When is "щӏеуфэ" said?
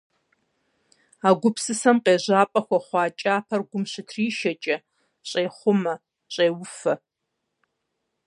6.33-6.93